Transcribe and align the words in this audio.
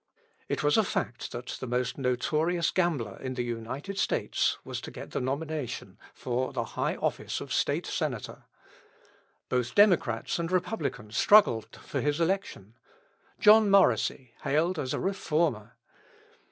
It 0.49 0.63
was 0.63 0.77
a 0.77 0.83
fact 0.83 1.31
that 1.31 1.57
the 1.59 1.67
most 1.67 1.99
notorious 1.99 2.71
gambler 2.71 3.17
in 3.19 3.35
the 3.35 3.43
United 3.43 3.99
States 3.99 4.57
was 4.65 4.81
to 4.81 4.89
get 4.89 5.11
the 5.11 5.21
nomination 5.21 5.99
for 6.11 6.51
the 6.53 6.63
high 6.73 6.95
office 6.95 7.39
of 7.39 7.53
State 7.53 7.85
Senator. 7.85 8.45
Both 9.47 9.75
Democrats 9.75 10.39
and 10.39 10.51
Republicans 10.51 11.17
struggled 11.17 11.75
for 11.83 12.01
his 12.01 12.19
election 12.19 12.79
John 13.39 13.69
Morrisey, 13.69 14.31
hailed 14.41 14.79
as 14.79 14.95
a 14.95 14.99
reformer! 14.99 15.75